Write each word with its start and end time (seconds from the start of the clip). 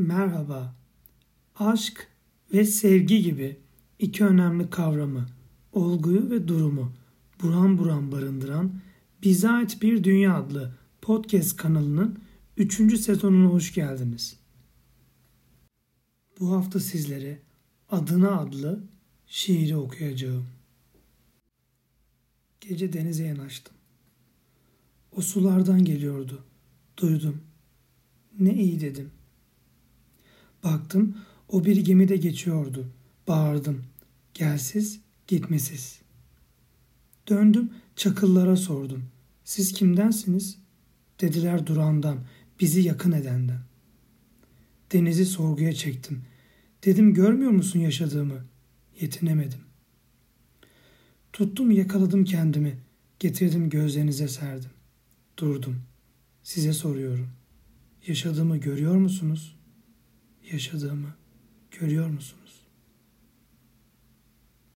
Merhaba. 0.00 0.74
Aşk 1.56 2.08
ve 2.54 2.64
sevgi 2.64 3.22
gibi 3.22 3.56
iki 3.98 4.24
önemli 4.24 4.70
kavramı, 4.70 5.26
olguyu 5.72 6.30
ve 6.30 6.48
durumu 6.48 6.92
buram 7.42 7.78
buram 7.78 8.12
barındıran 8.12 8.80
Bize 9.22 9.48
Ait 9.48 9.82
Bir 9.82 10.04
Dünya 10.04 10.36
adlı 10.36 10.74
podcast 11.02 11.56
kanalının 11.56 12.18
3. 12.56 13.00
sezonuna 13.00 13.48
hoş 13.48 13.74
geldiniz. 13.74 14.36
Bu 16.40 16.52
hafta 16.52 16.80
sizlere 16.80 17.38
Adına 17.90 18.40
adlı 18.40 18.84
şiiri 19.26 19.76
okuyacağım. 19.76 20.46
Gece 22.60 22.92
denize 22.92 23.24
yanaştım. 23.24 23.74
O 25.12 25.20
sulardan 25.20 25.84
geliyordu. 25.84 26.44
Duydum. 26.96 27.40
Ne 28.38 28.54
iyi 28.54 28.80
dedim. 28.80 29.10
Baktım 30.64 31.16
o 31.48 31.64
bir 31.64 31.76
gemide 31.76 32.16
geçiyordu. 32.16 32.88
Bağırdım. 33.28 33.82
Gelsiz, 34.34 35.00
gitmesiz. 35.26 36.00
Döndüm 37.28 37.70
çakıllara 37.96 38.56
sordum. 38.56 39.04
Siz 39.44 39.72
kimdensiniz? 39.72 40.58
Dediler 41.20 41.66
durandan, 41.66 42.18
bizi 42.60 42.80
yakın 42.80 43.12
edenden. 43.12 43.60
Denizi 44.92 45.26
sorguya 45.26 45.72
çektim. 45.72 46.22
Dedim 46.84 47.14
görmüyor 47.14 47.50
musun 47.50 47.80
yaşadığımı? 47.80 48.44
Yetinemedim. 49.00 49.60
Tuttum 51.32 51.70
yakaladım 51.70 52.24
kendimi. 52.24 52.78
Getirdim 53.18 53.70
gözlerinize 53.70 54.28
serdim. 54.28 54.70
Durdum. 55.36 55.76
Size 56.42 56.72
soruyorum. 56.72 57.28
Yaşadığımı 58.06 58.56
görüyor 58.56 58.94
musunuz? 58.94 59.56
Yaşadığımı 60.52 61.14
görüyor 61.70 62.06
musunuz? 62.06 62.49